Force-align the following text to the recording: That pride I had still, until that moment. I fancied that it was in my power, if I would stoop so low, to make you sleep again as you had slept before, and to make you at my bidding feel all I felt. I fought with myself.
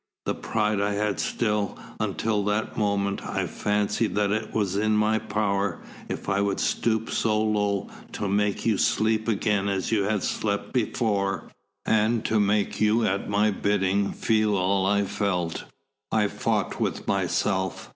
That 0.25 0.41
pride 0.41 0.81
I 0.81 0.93
had 0.93 1.19
still, 1.19 1.77
until 1.99 2.43
that 2.45 2.75
moment. 2.75 3.21
I 3.23 3.45
fancied 3.45 4.15
that 4.15 4.31
it 4.31 4.51
was 4.51 4.75
in 4.75 4.97
my 4.97 5.19
power, 5.19 5.79
if 6.09 6.27
I 6.27 6.41
would 6.41 6.59
stoop 6.59 7.11
so 7.11 7.39
low, 7.39 7.87
to 8.13 8.27
make 8.27 8.65
you 8.65 8.79
sleep 8.79 9.27
again 9.27 9.69
as 9.69 9.91
you 9.91 10.01
had 10.05 10.23
slept 10.23 10.73
before, 10.73 11.51
and 11.85 12.25
to 12.25 12.39
make 12.39 12.81
you 12.81 13.05
at 13.05 13.29
my 13.29 13.51
bidding 13.51 14.11
feel 14.11 14.57
all 14.57 14.87
I 14.87 15.03
felt. 15.05 15.65
I 16.11 16.29
fought 16.29 16.79
with 16.81 17.07
myself. 17.07 17.89